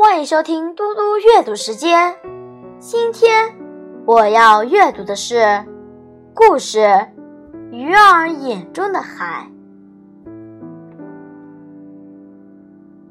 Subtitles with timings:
[0.00, 2.14] 欢迎收听嘟嘟阅读时间。
[2.78, 3.52] 今天
[4.06, 5.64] 我要阅读的是
[6.32, 6.78] 故事
[7.72, 9.50] 《鱼儿眼中的海》。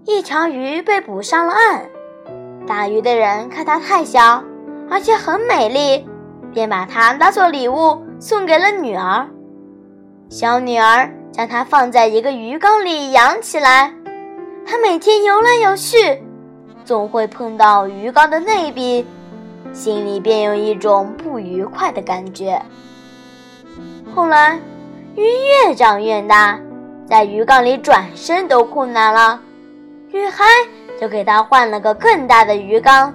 [0.06, 1.82] 一条鱼被捕上了岸，
[2.66, 4.42] 打鱼的人看它太小，
[4.90, 6.08] 而且很美丽，
[6.54, 9.28] 便把它当做礼物送给了女儿。
[10.30, 13.94] 小女儿将它放在一个鱼缸里养起来，
[14.66, 16.24] 它每天游来游去。
[16.88, 19.06] 总会碰到鱼缸的内壁，
[19.74, 22.62] 心里便有一种不愉快的感觉。
[24.16, 24.58] 后来，
[25.14, 25.24] 鱼
[25.66, 26.58] 越长越大，
[27.06, 29.38] 在鱼缸里转身都困难了，
[30.12, 30.46] 女孩
[30.98, 33.14] 就给他换了个更大的鱼缸，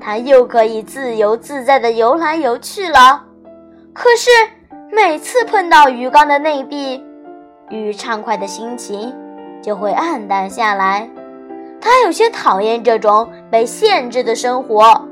[0.00, 3.22] 他又可以自由自在地游来游去了。
[3.92, 4.28] 可是，
[4.90, 7.00] 每次碰到鱼缸的内壁，
[7.68, 9.14] 鱼畅快的心情
[9.62, 11.08] 就会暗淡下来。
[11.80, 15.08] 他有些讨厌这种被限制的生活。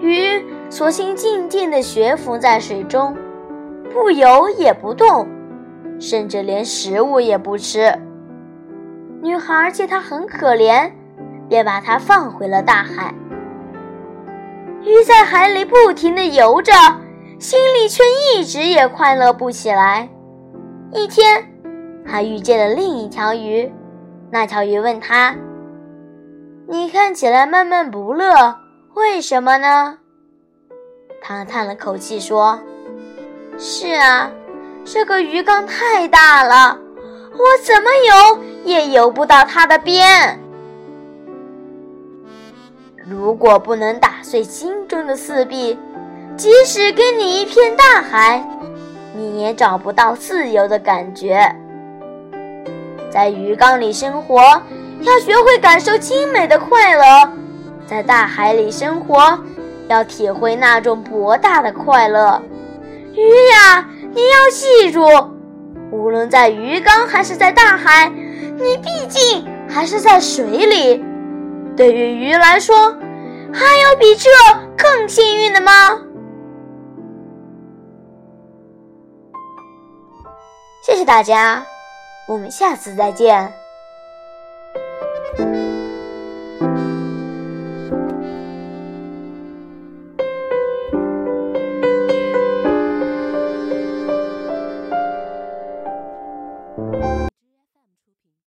[0.00, 3.16] 鱼索性静静地悬浮在水中，
[3.92, 5.26] 不游也不动，
[5.98, 7.92] 甚至连食物也不吃。
[9.22, 10.90] 女孩见它很可怜，
[11.48, 13.12] 便把它放回了大海。
[14.82, 16.72] 鱼在海里不停地游着，
[17.40, 18.04] 心里却
[18.36, 20.08] 一直也快乐不起来。
[20.92, 21.44] 一天，
[22.04, 23.72] 他遇见了另一条鱼。
[24.30, 25.36] 那条鱼问他
[26.68, 28.56] ：“你看起来闷闷不乐，
[28.94, 29.98] 为什么呢？”
[31.22, 32.58] 他叹了口气说
[33.56, 34.30] ：“是啊，
[34.84, 36.78] 这个鱼缸太大了，
[37.32, 40.38] 我怎么游也游不到它的边。
[43.08, 45.78] 如果不能打碎心中的四壁，
[46.36, 48.44] 即使给你一片大海，
[49.14, 51.48] 你也找不到自由的感觉。”
[53.16, 54.42] 在鱼缸里生活，
[55.00, 57.26] 要学会感受精美的快乐；
[57.86, 59.38] 在大海里生活，
[59.88, 62.42] 要体会那种博大的快乐。
[63.14, 63.22] 鱼
[63.54, 65.00] 呀，你要记住，
[65.90, 68.06] 无论在鱼缸还是在大海，
[68.58, 71.02] 你毕竟还是在水里。
[71.74, 72.76] 对于鱼来说，
[73.50, 74.28] 还有比这
[74.76, 75.72] 更幸运的吗？
[80.82, 81.64] 谢谢大家。
[82.26, 83.65] 我们下次再见。